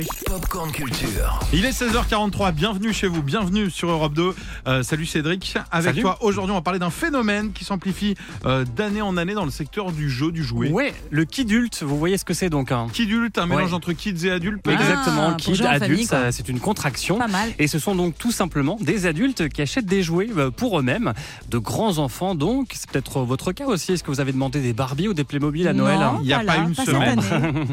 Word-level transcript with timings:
Ich 0.00 0.19
Popcorn 0.30 0.70
Culture. 0.70 1.40
Il 1.52 1.64
est 1.64 1.72
16h43, 1.72 2.52
bienvenue 2.52 2.92
chez 2.92 3.08
vous, 3.08 3.20
bienvenue 3.20 3.68
sur 3.68 3.90
Europe 3.90 4.14
2. 4.14 4.32
Euh, 4.68 4.82
salut 4.84 5.04
Cédric, 5.04 5.56
avec 5.72 5.86
Salut. 5.90 6.02
toi 6.02 6.18
aujourd'hui 6.20 6.52
on 6.52 6.54
va 6.54 6.60
parler 6.62 6.78
d'un 6.78 6.90
phénomène 6.90 7.50
qui 7.52 7.64
s'amplifie 7.64 8.14
euh, 8.46 8.64
d'année 8.76 9.02
en 9.02 9.16
année 9.16 9.34
dans 9.34 9.44
le 9.44 9.50
secteur 9.50 9.90
du 9.90 10.08
jeu, 10.08 10.30
du 10.30 10.44
jouet. 10.44 10.68
Ouais, 10.70 10.94
le 11.10 11.24
kidulte, 11.24 11.82
vous 11.82 11.98
voyez 11.98 12.16
ce 12.16 12.24
que 12.24 12.32
c'est 12.32 12.48
donc 12.48 12.70
hein? 12.70 12.86
Kidulte, 12.92 13.38
un 13.38 13.46
mélange 13.46 13.70
Ouais. 13.70 13.74
entre 13.74 13.92
kids 13.92 14.24
et 14.24 14.30
adultes 14.30 14.62
peut-être 14.62 14.80
Exactement, 14.80 15.34
kid, 15.34 15.62
adulte, 15.66 16.14
c'est 16.30 16.48
une 16.48 16.60
contraction. 16.60 17.18
Pas 17.18 17.26
mal. 17.26 17.50
Et 17.58 17.66
ce 17.66 17.80
sont 17.80 17.96
donc 17.96 18.16
tout 18.16 18.30
simplement 18.30 18.78
des 18.80 19.06
adultes 19.06 19.48
qui 19.48 19.62
achètent 19.62 19.86
des 19.86 20.04
jouets 20.04 20.28
euh, 20.36 20.52
pour 20.52 20.78
eux-mêmes, 20.78 21.12
de 21.48 21.58
grands 21.58 21.98
enfants 21.98 22.36
donc. 22.36 22.68
C'est 22.74 22.88
peut-être 22.88 23.22
votre 23.22 23.50
cas 23.50 23.66
aussi. 23.66 23.94
Est-ce 23.94 24.04
que 24.04 24.12
vous 24.12 24.20
avez 24.20 24.30
demandé 24.32 24.60
des 24.60 24.74
Barbies 24.74 25.08
ou 25.08 25.12
des 25.14 25.24
Playmobil 25.24 25.66
à 25.66 25.72
Noël 25.72 25.98
Non, 25.98 26.20
Il 26.22 26.28
y 26.28 26.32
a 26.34 26.38
pas 26.38 26.58
une 26.58 26.74
cette 26.76 26.86
semaine. 26.86 27.18
année. 27.32 27.66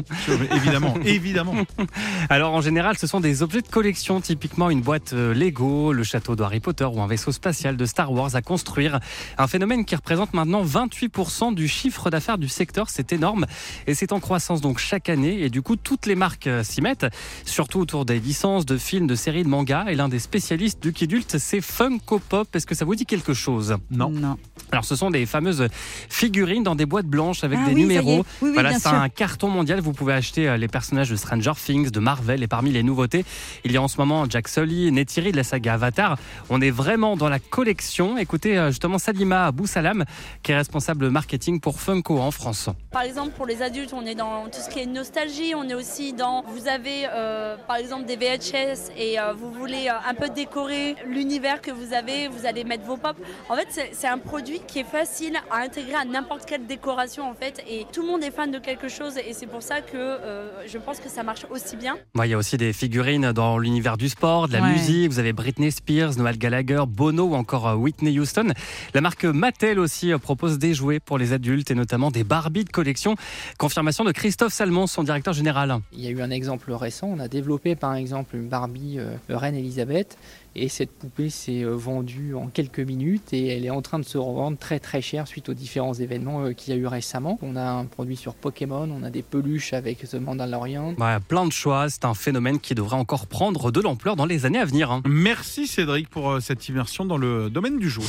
évidemment, 0.56 0.94
évidemment. 1.04 1.54
Alors 2.28 2.47
en 2.52 2.60
général, 2.60 2.96
ce 2.98 3.06
sont 3.06 3.20
des 3.20 3.42
objets 3.42 3.62
de 3.62 3.68
collection, 3.68 4.20
typiquement 4.20 4.70
une 4.70 4.80
boîte 4.80 5.12
euh, 5.12 5.34
Lego, 5.34 5.92
le 5.92 6.02
château 6.02 6.36
de 6.36 6.42
Harry 6.42 6.60
Potter 6.60 6.84
ou 6.84 7.00
un 7.00 7.06
vaisseau 7.06 7.32
spatial 7.32 7.76
de 7.76 7.86
Star 7.86 8.12
Wars 8.12 8.34
à 8.34 8.42
construire. 8.42 9.00
Un 9.36 9.46
phénomène 9.46 9.84
qui 9.84 9.94
représente 9.96 10.34
maintenant 10.34 10.64
28% 10.64 11.54
du 11.54 11.68
chiffre 11.68 12.10
d'affaires 12.10 12.38
du 12.38 12.48
secteur, 12.48 12.90
c'est 12.90 13.12
énorme 13.12 13.46
et 13.86 13.94
c'est 13.94 14.12
en 14.12 14.20
croissance 14.20 14.60
donc 14.60 14.78
chaque 14.78 15.08
année 15.08 15.42
et 15.42 15.50
du 15.50 15.62
coup 15.62 15.76
toutes 15.76 16.06
les 16.06 16.14
marques 16.14 16.46
euh, 16.46 16.62
s'y 16.62 16.80
mettent, 16.80 17.06
surtout 17.44 17.80
autour 17.80 18.04
des 18.04 18.20
licences 18.20 18.66
de 18.66 18.76
films, 18.76 19.06
de 19.06 19.14
séries, 19.14 19.44
de 19.44 19.48
mangas 19.48 19.86
et 19.88 19.94
l'un 19.94 20.08
des 20.08 20.18
spécialistes 20.18 20.82
du 20.82 20.92
kidulte, 20.92 21.38
c'est 21.38 21.60
Funko 21.60 22.18
Pop. 22.18 22.48
Est-ce 22.54 22.66
que 22.66 22.74
ça 22.74 22.84
vous 22.84 22.94
dit 22.94 23.06
quelque 23.06 23.34
chose? 23.34 23.76
Non. 23.90 24.36
Alors 24.72 24.84
ce 24.84 24.96
sont 24.96 25.10
des 25.10 25.26
fameuses 25.26 25.68
figurines 26.08 26.62
dans 26.62 26.74
des 26.74 26.86
boîtes 26.86 27.06
blanches 27.06 27.44
avec 27.44 27.58
Ah 27.62 27.68
des 27.68 27.74
oui, 27.74 27.82
numéros. 27.82 28.18
Oui, 28.42 28.48
oui, 28.48 28.50
voilà, 28.54 28.78
c'est 28.78 28.88
un 28.88 29.08
carton 29.08 29.48
mondial. 29.48 29.80
Vous 29.80 29.92
pouvez 29.92 30.12
acheter 30.12 30.48
euh, 30.48 30.56
les 30.56 30.68
personnages 30.68 31.10
de 31.10 31.16
Stranger 31.16 31.52
Things, 31.56 31.90
de 31.90 32.00
Marvel 32.00 32.42
et 32.42 32.48
parmi 32.48 32.70
les 32.70 32.82
nouveautés, 32.82 33.24
il 33.64 33.72
y 33.72 33.76
a 33.76 33.82
en 33.82 33.88
ce 33.88 33.98
moment 33.98 34.26
Jack 34.28 34.48
Sully, 34.48 34.90
Neytiri 34.92 35.32
de 35.32 35.36
la 35.36 35.44
saga 35.44 35.74
Avatar. 35.74 36.18
On 36.50 36.60
est 36.60 36.70
vraiment 36.70 37.16
dans 37.16 37.28
la 37.28 37.38
collection. 37.38 38.18
Écoutez 38.18 38.58
euh, 38.58 38.68
justement 38.68 38.98
Salima 38.98 39.46
Aboussalam 39.46 40.04
qui 40.42 40.52
est 40.52 40.56
responsable 40.56 41.08
marketing 41.10 41.60
pour 41.60 41.80
Funko 41.80 42.18
en 42.18 42.30
France. 42.30 42.68
Par 42.90 43.02
exemple, 43.02 43.32
pour 43.36 43.46
les 43.46 43.62
adultes, 43.62 43.92
on 43.92 44.04
est 44.06 44.14
dans 44.14 44.44
tout 44.44 44.60
ce 44.64 44.68
qui 44.68 44.80
est 44.80 44.86
nostalgie. 44.86 45.54
On 45.54 45.68
est 45.68 45.74
aussi 45.74 46.12
dans. 46.12 46.42
Vous 46.48 46.68
avez, 46.68 47.06
euh, 47.10 47.56
par 47.66 47.76
exemple, 47.76 48.04
des 48.06 48.16
VHS 48.16 48.90
et 48.96 49.18
euh, 49.18 49.32
vous 49.32 49.50
voulez 49.52 49.88
euh, 49.88 50.08
un 50.08 50.14
peu 50.14 50.28
décorer 50.28 50.96
l'univers 51.06 51.60
que 51.60 51.70
vous 51.70 51.92
avez. 51.92 52.28
Vous 52.28 52.46
allez 52.46 52.64
mettre 52.64 52.84
vos 52.84 52.96
pop. 52.96 53.16
En 53.48 53.56
fait, 53.56 53.90
c'est 53.92 54.06
un 54.08 54.18
produit 54.18 54.57
qui 54.66 54.80
est 54.80 54.84
facile 54.84 55.36
à 55.50 55.58
intégrer 55.62 55.94
à 55.94 56.04
n'importe 56.04 56.44
quelle 56.46 56.66
décoration, 56.66 57.28
en 57.28 57.34
fait. 57.34 57.62
Et 57.68 57.86
tout 57.92 58.02
le 58.02 58.08
monde 58.08 58.22
est 58.22 58.30
fan 58.30 58.50
de 58.50 58.58
quelque 58.58 58.88
chose. 58.88 59.16
Et 59.18 59.32
c'est 59.32 59.46
pour 59.46 59.62
ça 59.62 59.80
que 59.80 59.96
euh, 59.96 60.66
je 60.66 60.78
pense 60.78 61.00
que 61.00 61.08
ça 61.08 61.22
marche 61.22 61.46
aussi 61.50 61.76
bien. 61.76 61.96
Ouais, 62.16 62.28
il 62.28 62.30
y 62.30 62.34
a 62.34 62.38
aussi 62.38 62.56
des 62.56 62.72
figurines 62.72 63.32
dans 63.32 63.58
l'univers 63.58 63.96
du 63.96 64.08
sport, 64.08 64.48
de 64.48 64.52
la 64.54 64.62
Ouais. 64.62 64.72
musique. 64.72 65.10
Vous 65.10 65.18
avez 65.18 65.32
Britney 65.32 65.70
Spears, 65.70 66.16
Noel 66.16 66.38
Gallagher, 66.38 66.82
Bono 66.88 67.24
ou 67.26 67.34
encore 67.34 67.68
euh, 67.68 67.74
Whitney 67.74 68.18
Houston. 68.18 68.48
La 68.94 69.00
marque 69.00 69.24
Mattel 69.24 69.78
aussi 69.78 70.12
euh, 70.12 70.18
propose 70.18 70.58
des 70.58 70.74
jouets 70.74 71.00
pour 71.00 71.18
les 71.18 71.32
adultes 71.32 71.70
et 71.70 71.74
notamment 71.74 72.10
des 72.10 72.24
Barbie 72.24 72.64
de 72.64 72.70
collection. 72.70 73.14
Confirmation 73.58 74.04
de 74.04 74.12
Christophe 74.12 74.52
Salmon, 74.52 74.86
son 74.86 75.02
directeur 75.02 75.32
général. 75.34 75.78
Il 75.92 76.00
y 76.00 76.06
a 76.06 76.10
eu 76.10 76.20
un 76.22 76.30
exemple 76.30 76.72
récent. 76.72 77.08
On 77.08 77.18
a 77.20 77.28
développé 77.28 77.76
par 77.76 77.94
exemple 77.94 78.36
une 78.36 78.48
Barbie 78.48 78.98
euh, 78.98 79.14
Reine 79.28 79.54
Elisabeth 79.56 80.16
et 80.62 80.68
cette 80.68 80.90
poupée 80.90 81.30
s'est 81.30 81.62
euh, 81.62 81.70
vendue 81.74 82.34
en 82.34 82.48
quelques 82.48 82.80
minutes 82.80 83.32
et 83.32 83.48
elle 83.48 83.64
est 83.64 83.70
en 83.70 83.82
train 83.82 83.98
de 83.98 84.04
se 84.04 84.18
revendre 84.18 84.58
très 84.58 84.78
très 84.80 85.00
cher 85.00 85.26
suite 85.28 85.48
aux 85.48 85.54
différents 85.54 85.94
événements 85.94 86.44
euh, 86.44 86.52
qu'il 86.52 86.74
y 86.74 86.76
a 86.76 86.80
eu 86.80 86.86
récemment. 86.86 87.38
On 87.42 87.56
a 87.56 87.62
un 87.62 87.84
produit 87.84 88.16
sur 88.16 88.34
Pokémon, 88.34 88.88
on 88.90 89.02
a 89.02 89.10
des 89.10 89.22
peluches 89.22 89.72
avec 89.72 90.08
The 90.08 90.14
Mandalorian. 90.14 90.94
Ouais, 90.98 91.20
plein 91.26 91.46
de 91.46 91.52
choix. 91.52 91.88
C'est 91.88 92.04
un 92.04 92.14
phénomène 92.14 92.58
qui 92.58 92.74
devrait 92.74 92.96
encore 92.96 93.26
prendre 93.26 93.70
de 93.70 93.80
l'ampleur 93.80 94.16
dans 94.16 94.26
les 94.26 94.46
années 94.46 94.58
à 94.58 94.64
venir. 94.64 94.90
hein. 94.90 95.02
Merci 95.06 95.66
Cédric 95.66 96.08
pour 96.08 96.30
euh, 96.30 96.40
cette 96.40 96.68
immersion 96.68 97.04
dans 97.04 97.18
le 97.18 97.50
domaine 97.50 97.78
du 97.78 97.88
jouet. 97.88 98.04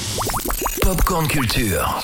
Popcorn 0.81 1.27
Culture. 1.27 2.03